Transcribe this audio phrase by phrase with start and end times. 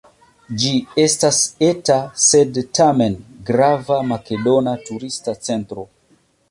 [0.61, 0.69] Ĝi
[1.03, 1.97] estas eta
[2.29, 3.19] sed tamen
[3.51, 5.89] grava makedona turista centro.